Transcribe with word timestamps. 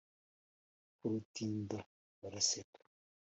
ku 0.97 1.03
rutindo 1.11 1.77
baraseka 2.19 2.79